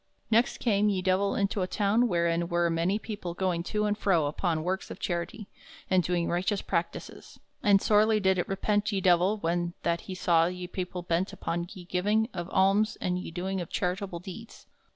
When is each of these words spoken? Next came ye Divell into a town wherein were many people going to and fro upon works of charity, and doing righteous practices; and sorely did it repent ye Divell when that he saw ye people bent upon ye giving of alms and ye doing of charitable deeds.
Next 0.31 0.57
came 0.57 0.89
ye 0.89 1.03
Divell 1.03 1.35
into 1.35 1.61
a 1.61 1.67
town 1.67 2.07
wherein 2.07 2.47
were 2.49 2.71
many 2.71 2.97
people 2.97 3.35
going 3.35 3.61
to 3.65 3.85
and 3.85 3.95
fro 3.95 4.25
upon 4.25 4.63
works 4.63 4.89
of 4.89 4.97
charity, 4.99 5.47
and 5.91 6.01
doing 6.01 6.27
righteous 6.27 6.63
practices; 6.63 7.39
and 7.61 7.79
sorely 7.79 8.19
did 8.19 8.39
it 8.39 8.47
repent 8.47 8.91
ye 8.91 8.99
Divell 8.99 9.37
when 9.37 9.75
that 9.83 10.01
he 10.09 10.15
saw 10.15 10.47
ye 10.47 10.65
people 10.65 11.03
bent 11.03 11.33
upon 11.33 11.67
ye 11.73 11.85
giving 11.85 12.29
of 12.33 12.49
alms 12.49 12.95
and 12.99 13.19
ye 13.19 13.29
doing 13.29 13.61
of 13.61 13.69
charitable 13.69 14.17
deeds. 14.21 14.65